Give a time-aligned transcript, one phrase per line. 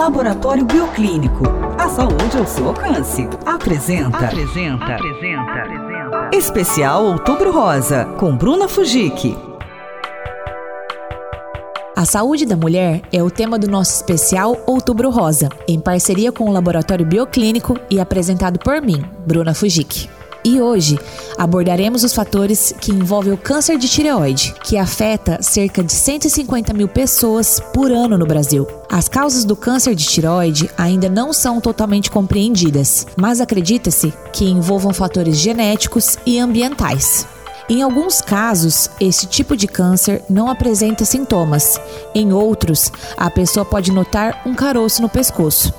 [0.00, 1.44] Laboratório Bioclínico.
[1.78, 3.28] A saúde ao seu alcance.
[3.44, 4.16] Apresenta.
[4.16, 4.94] Apresenta.
[4.94, 5.52] Apresenta.
[5.52, 6.30] Apresenta.
[6.32, 9.36] Especial Outubro Rosa, com Bruna Fujik.
[11.94, 16.48] A saúde da mulher é o tema do nosso especial Outubro Rosa, em parceria com
[16.48, 20.08] o Laboratório Bioclínico e apresentado por mim, Bruna Fujik.
[20.44, 20.98] E hoje
[21.36, 26.88] abordaremos os fatores que envolvem o câncer de tireoide, que afeta cerca de 150 mil
[26.88, 28.66] pessoas por ano no Brasil.
[28.90, 34.94] As causas do câncer de tireoide ainda não são totalmente compreendidas, mas acredita-se que envolvam
[34.94, 37.26] fatores genéticos e ambientais.
[37.68, 41.80] Em alguns casos, esse tipo de câncer não apresenta sintomas.
[42.12, 45.72] Em outros, a pessoa pode notar um caroço no pescoço.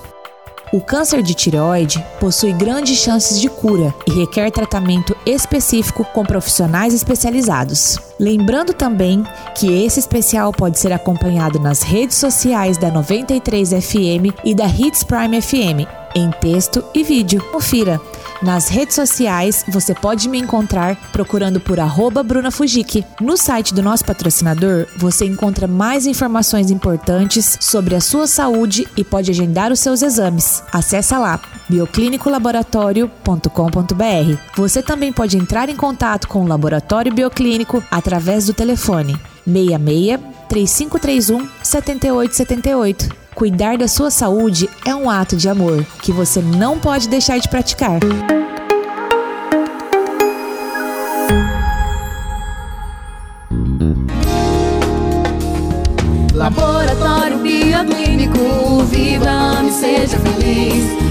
[0.73, 6.93] O câncer de tireoide possui grandes chances de cura e requer tratamento específico com profissionais
[6.93, 7.99] especializados.
[8.19, 9.23] Lembrando também
[9.55, 15.03] que esse especial pode ser acompanhado nas redes sociais da 93 FM e da Hits
[15.03, 17.43] Prime FM, em texto e vídeo.
[17.51, 17.99] Confira!
[18.41, 23.05] Nas redes sociais, você pode me encontrar procurando por arroba Bruna Fujiki.
[23.19, 29.03] No site do nosso patrocinador, você encontra mais informações importantes sobre a sua saúde e
[29.03, 30.63] pode agendar os seus exames.
[30.73, 34.37] Acesse lá bioclinicolaboratório.com.br.
[34.55, 41.47] Você também pode entrar em contato com o Laboratório Bioclínico através do telefone 66 3531
[41.63, 43.09] 7878.
[43.33, 47.47] Cuidar da sua saúde é um ato de amor que você não pode deixar de
[47.47, 47.99] praticar.
[56.33, 61.10] Laboratório Bioclínico, viva e seja feliz.